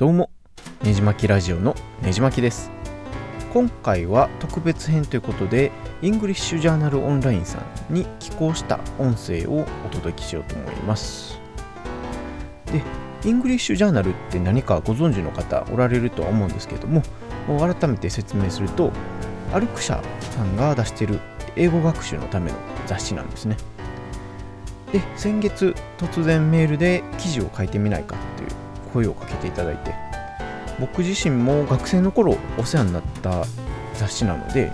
[0.00, 0.30] どうも
[0.82, 2.70] ねじまきラジオのねじまきです。
[3.52, 7.58] 今回は特別編ということで English Journal Online さ
[7.90, 11.38] んに寄稿した音声をお届けしようと思います。
[12.72, 12.82] で
[13.28, 17.02] English Journal って何かご存知の方おられるとは思うんですけども
[17.46, 18.92] 改めて説明すると
[19.52, 20.02] アルク社
[20.34, 21.20] さんが出してる
[21.56, 22.56] 英語学習のための
[22.86, 23.58] 雑誌なんですね。
[24.94, 28.48] で先月突然メールで記事を書いてみないかっていう
[28.92, 29.94] 声をかけていただいて
[30.78, 33.44] 僕自身も学生の頃お世話になった
[33.94, 34.72] 雑誌なので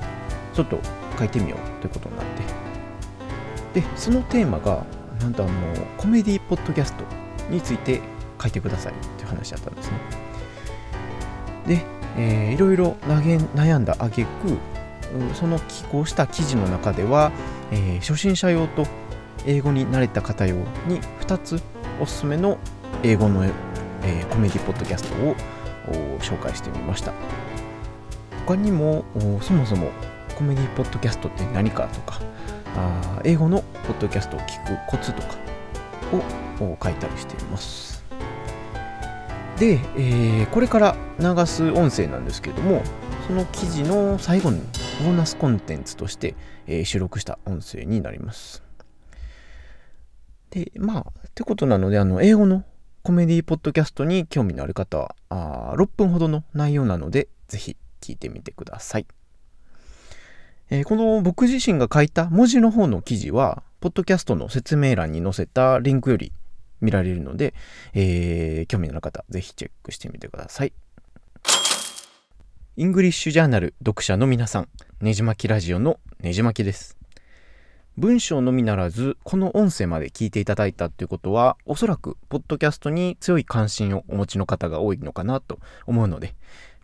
[0.54, 0.78] ちょっと
[1.18, 2.26] 書いてみようということになっ
[3.72, 4.84] てでそのテーマが
[5.20, 5.52] なんとあの
[5.96, 7.04] コメディポッドキャスト
[7.50, 8.00] について
[8.40, 9.98] 書いてくださいっていう話だったんですね。
[11.66, 11.84] で、
[12.16, 14.58] えー、いろいろ悩んだ挙句
[15.34, 17.32] その寄稿した記事の中では、
[17.70, 18.86] えー、初心者用と
[19.46, 21.60] 英語に慣れた方用に2つ
[22.00, 22.58] おすすめの
[23.02, 23.44] 英語の
[24.06, 25.34] えー、コメディポッドキャストを
[26.20, 27.12] 紹介してみました。
[28.46, 29.04] 他にも
[29.42, 29.90] そもそも
[30.36, 32.20] コメディポッドキャストって何かとか
[32.76, 35.34] あ英語のポッドキャストを聞くコツとか
[36.60, 38.04] を書いたりしています。
[39.58, 42.82] で、えー、これから流す音声なんですけれども
[43.26, 44.60] その記事の最後に
[45.02, 46.34] ボーナスコンテンツとして、
[46.66, 48.62] えー、収録した音声になります。
[50.50, 52.64] でまあってことなのであの英語の
[53.06, 59.06] コメディポッドキャストに興味のある方はあ6分ほどの内容なのでぜひ聞いてみてください、
[60.70, 66.32] えー、この僕自身が書いた文字の方の記事はポッドキャストの説明欄に載せたリンクより
[66.80, 67.54] 見られるので、
[67.94, 70.72] えー、興味のある方ぜひチェックしてみてください。
[72.76, 74.68] English Journal 読者の皆さん
[75.00, 76.96] ねじまきラジオのねじまきです。
[77.96, 86.34] 文章のみならず、この音声まで聞いていただいたということは、おそらく、ポッドキャストに強い関心をお持ちの方が多いのかなと思うので、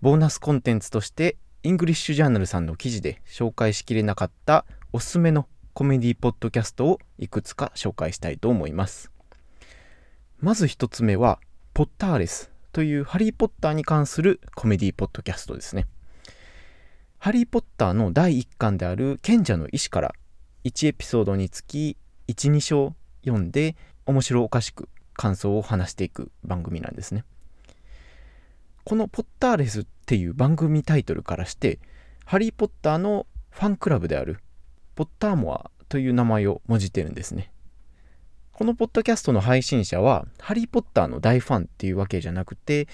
[0.00, 9.10] ボーナスコンテンツとして、 English Journal さんの記事で紹介しきれなかったおすすめのコメディポッドキャストをいくつか紹介したいと思います。
[10.40, 11.40] まず一つ目は、
[11.74, 15.86] ポッターレスというハリー・ポッターに関するコメディポッドキャストですね。
[17.18, 20.14] ハリー・ポッターの第1巻である賢者の石から
[20.64, 21.96] 1エピソードにつき
[22.28, 27.24] 12章読んで面白おかしく感想を話していく番組なんですね。
[28.84, 31.78] このポッターレスっていう番組タイトルからして
[32.24, 34.38] ハリー・ポッターのファンクラブである
[34.94, 37.52] ポッターモアという名前をもじてるんですね。
[38.52, 42.86] このポッドキャストの配信者はハリー・ポッターの大ファンっていうわけじゃなくて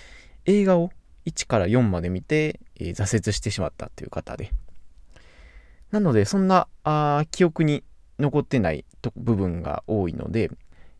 [0.46, 0.90] 映画を
[1.26, 4.52] 1から4まで見て、えー、挫折してしまったっていう方で
[5.90, 7.84] なので、そんなあ記憶に
[8.18, 8.84] 残ってない
[9.16, 10.50] 部分が多いので、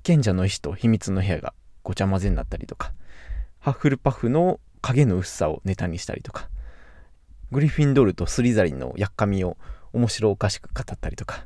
[0.03, 2.93] 賢者の石と秘密の部屋がごちゃ混ぜになったりとか、
[3.59, 6.49] ハッフルパフの影の薄さをネタにしたりとか、
[7.51, 9.57] グリフィンドールとスリザリンのやっかみを
[9.93, 11.45] 面白おかしく語ったりとか、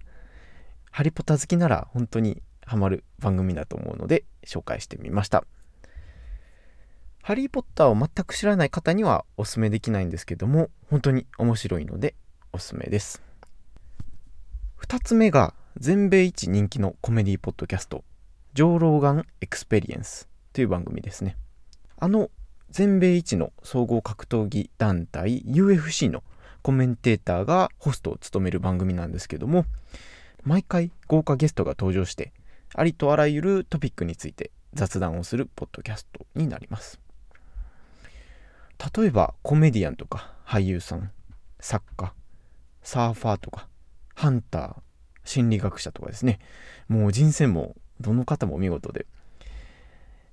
[0.91, 5.45] ハリポタ好きなら本当にハマる番組だと思うので紹介してみました。
[7.23, 12.15] ハリー・ポッターを全く知らない方にはおすすめできないんですけども、本当に面白いので
[12.53, 13.32] おすすめです。
[14.93, 18.05] 2つ目が全米一人気のコメディポッドキャスト、
[18.53, 21.39] Joe Rogan Experience という番組ですね。
[21.99, 22.29] あの
[22.69, 26.23] 全米一の総合格闘技団体 UFC の
[26.61, 29.65] コメンテーターがホストを務める番組なんですけども、
[30.45, 32.35] 毎回豪華ゲストが登場して、
[32.75, 37.01] ありとあらゆるトピックについて雑談をするポッドキャストになります。
[38.95, 41.11] 例えばコメディアンとか俳優さん、
[41.61, 42.13] 作家、
[42.83, 43.72] サーファーとか
[44.15, 44.75] ハンター、
[45.25, 46.39] 心理学者とかですね、
[46.89, 49.07] もう人生もどの方も見事で、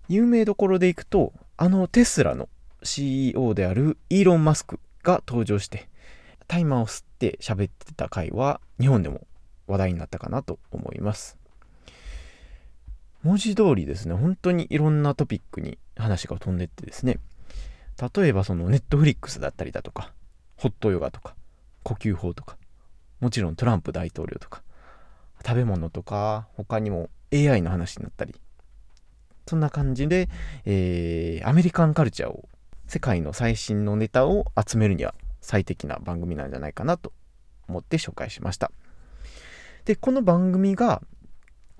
[0.07, 2.49] 有名どころでいくと、あのテスラの
[2.83, 5.89] CEO であるイーロン・マスクが登場して、
[6.47, 9.27] タイマーを吸って喋ってた回は日本でも
[9.67, 11.37] 話題になったかなと思います。
[13.21, 17.19] 文字通りですね、本当にいろんなトピックに話が飛んでってですね、
[18.15, 20.13] 例えばそのネットフリックスだったりだとか、
[20.55, 21.35] ホットヨガとか、
[21.83, 22.57] 呼吸法とか、
[23.19, 24.63] もちろんトランプ大統領とか、
[25.45, 28.35] 食べ物とか、他にも AI の話になったり、
[29.47, 30.29] そんな感じで、
[30.65, 32.47] えー、アメリカンカルチャーを、
[32.87, 37.13] 世界の最新のネタを集めるには最適な番組なんじゃないかなと
[37.67, 38.71] 思って紹介しました。
[39.85, 41.01] で、この番組が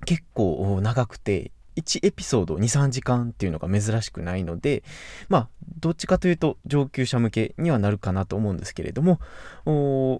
[0.05, 4.83] 結構長くて、1エピソード2、3時間っていうのが珍しくないので、
[5.27, 5.49] まあ、
[5.79, 9.19] どっちかというと上級者向けにはなるかなと思うんですけれども、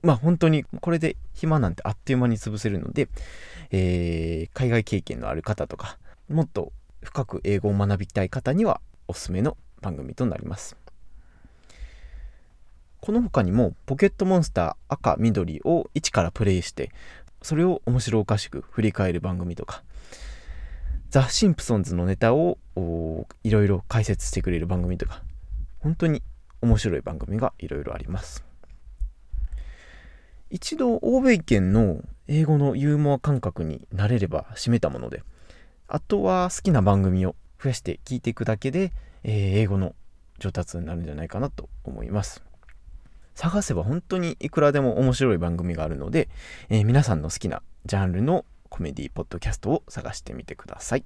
[0.03, 3.09] まあ本当にこれで暇なんてあっという間に潰せるので、
[3.71, 5.97] えー、海外経験のある方とか、
[6.29, 6.71] もっと
[7.03, 10.77] 深く英語を学びたい方にはおすすめの番組となります。
[13.01, 16.91] この他にもポケットモンスター赤緑を一からプレイして
[17.41, 19.83] それを面白おかしく振り返る番組とか
[21.09, 22.59] ザ・シンプソンズのネタを
[23.43, 25.23] いろいろ解説してくれる番組とか
[25.79, 26.21] 本当に
[26.61, 28.43] 面白い番組がいろいろあります。
[30.51, 35.21] 一度欧米圏の英語のユーモア感覚になれれば締めたもので
[35.87, 38.91] あとは好きな番組を増やして聞いていくだけで、
[39.23, 39.93] えー、英語の
[40.39, 42.43] 上達になるんじゃないかなと思います。
[43.35, 46.29] 探せば本当にいくらでも面白い番組があるので、
[46.69, 51.03] えー、皆さんの好きなジャンルのコメディポッドキャストを探してみてください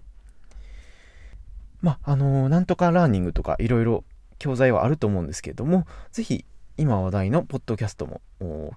[1.82, 4.04] まああのー、なんとかラーニングとかいろいろ
[4.40, 6.46] 教材はあると思うんですけれども是非
[6.78, 8.22] 今話題のポッドキャストも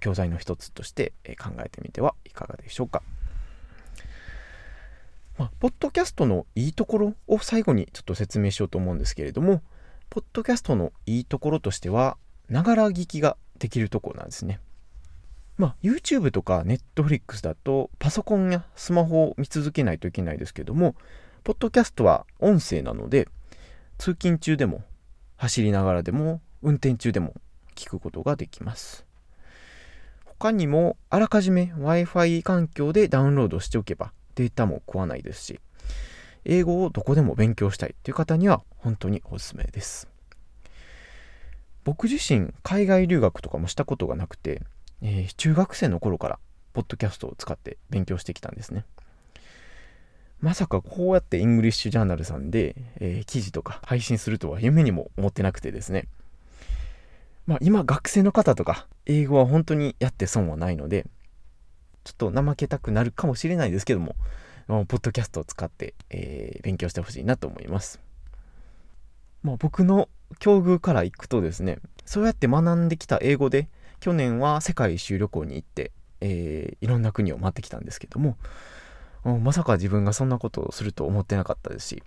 [0.01, 1.13] 教材の一つとして
[1.43, 3.03] 考えてみてはいかがでしょうか。
[5.39, 9.63] まあ、ポッドキャストのいいところを最後にちょっと説明しようと思うんですけれども、
[10.09, 12.17] ポッドキャストのいいところとしては、
[12.49, 14.61] ながら聞きができるところなんですね。
[15.57, 20.95] まあ、YouTube とか Netflix だとパソコンやスマホを見続けないといけないですけども、
[21.45, 23.29] ポッドキャストは音声なので、
[23.99, 24.83] 通勤中でも、
[25.37, 27.35] 走りながらでも、運転中でも
[27.75, 29.07] 聞くことができます。
[30.25, 35.61] 他にもあらかじめ Wi-Fi 環境でダウンロードしておけばデータも食わないですし、
[36.45, 40.09] 英語をどこでも勉強したいという方には本当におすすめです。
[41.85, 44.63] 僕自身海外留学とかもしたことがなくて、
[45.03, 46.39] えー、中学生の頃から
[46.73, 48.85] ポッドキャストを使って勉強してきたんですね。
[50.41, 56.09] まさかこうやってイングリッシュジャーナルさんで、えー、記事とか配信するとは夢にも思ってなくてですね。
[57.47, 61.07] まあ、今学生の方とか英語は本当にやって損はないので
[62.03, 64.17] ちょっと怠けたくなるかもしれないですけども
[64.67, 68.01] ポッドキャストを使って、えー、勉強してほしいなと思います。
[69.45, 70.09] まあ、僕の
[70.41, 73.69] 境遇から行くとですねそうやって学んできた英語で
[74.01, 78.37] 去年は世界一周旅行に行って、えー、いろんな国を回ってきたんですけども
[79.43, 82.03] まさか自分がそんなことをすると思ってなかったですし、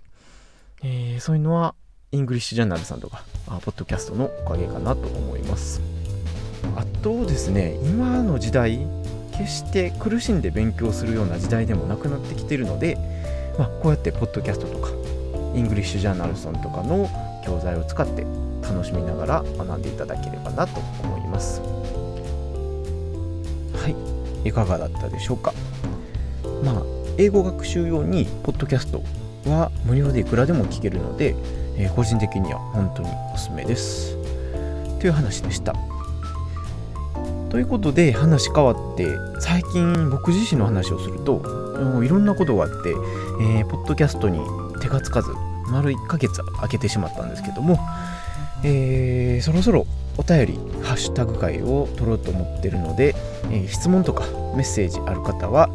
[0.82, 1.74] えー、そういうのは
[2.12, 5.80] English Journal さんとか、あポッドキャストのおかげかなと思います。
[6.76, 8.86] あとですね、今の時代、
[9.32, 12.98] 決して苦しんで勉強するような時代でもなくなってきているので、
[13.58, 14.90] まあ、こうやってポッドキャストとか、
[15.54, 17.08] English Journal さんとかの
[17.44, 18.26] 教材を使って
[18.62, 21.79] 楽しみながら学んでいただければなと思います。
[24.44, 25.52] い、かがだったでしょうか？
[26.64, 26.82] まあ、
[27.18, 29.02] 英語学習用に、ポッドキャスト
[29.46, 31.34] は無料でいくらでも聞けるので、
[31.76, 34.16] えー、個人的には本当におすすめです。
[34.98, 35.74] という話でした。
[37.48, 39.06] ということで話変わって
[39.40, 41.42] 最近僕自身の話をすると
[42.04, 44.38] いろんなことがあって、えー、ポッドキャストに
[44.80, 45.32] 手がつかず
[45.66, 47.80] 丸1ヶ月空けてしまったんですけども、
[48.62, 49.84] えー、そろそろ
[50.30, 50.54] 便り
[50.84, 53.16] ハッシュタグ会を取ろうと思ってるので、
[53.50, 54.24] えー、質問とか
[54.54, 55.68] メッセージある方は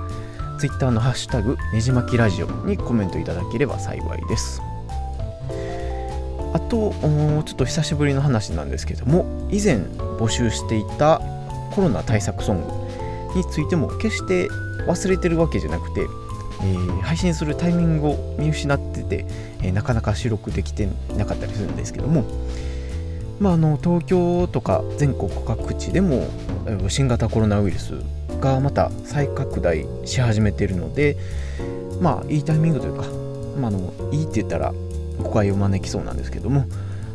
[0.60, 4.62] Twitter のハッシュタグねじまきラジオにコメントいただければ幸いです。
[6.54, 9.80] あとちょっと久しぶりの話なんですけども以前
[10.18, 11.22] 募集していた
[11.74, 14.48] コロナ対策ソングについても決して
[14.88, 16.08] 忘れてるわけじゃなくて、
[16.62, 19.26] えー、配信するタイミングを見失ってて、
[19.62, 20.88] えー、なかなか収録できて
[21.18, 22.24] なかったりするんですけども、
[23.40, 26.28] まあ、あの東京とか全国各地でも
[26.90, 27.94] 新型コロナウイルス
[28.40, 31.18] がまた再拡大し始めているので
[32.02, 33.04] まあいいタイミングというか、
[33.60, 34.74] まあ、あのいいって言ったら
[35.22, 36.66] 誤解を招きそうなんですけども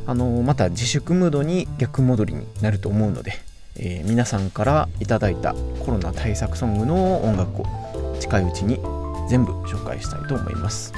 [0.07, 3.33] あのまた自粛ムードに逆戻りになると思うので、
[3.77, 8.77] えー、皆さんからいただいたコロナ対策ソングの音楽を近いうちに
[9.29, 10.93] 全部紹介したいと思います。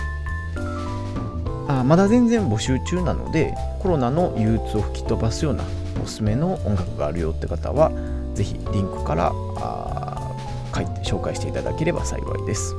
[1.81, 5.64] あまだ全然募集中なのでコロナの憂鬱を吹き飛ばすような
[6.02, 7.93] おすすめの音楽があるよって方は
[8.35, 10.33] 是非リンクからあ
[10.75, 12.75] 書いて紹介していただければ幸いです。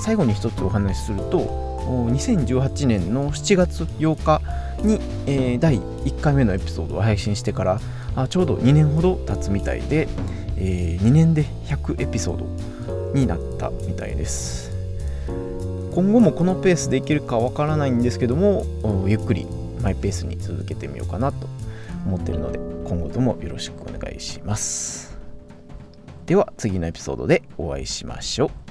[0.00, 1.38] 最後に一つお話しすると
[1.88, 4.42] 2018年の7月8日
[4.82, 7.80] に、えー、第1回目のエピソードを配信してから
[8.14, 10.08] あちょうど2年ほど経つみたいで、
[10.58, 14.70] えー、2年で100エピソードになったみたいです。
[15.94, 18.66] 今後もこのペースでいけるかわからないんですけども
[19.06, 19.46] ゆっくり
[19.80, 21.46] マイペースに続けてみようかなと
[22.04, 22.58] 思ってるので
[22.88, 25.16] 今後ともよろしくお願いします。
[26.26, 28.63] では次のエピソードでお会いしましょう。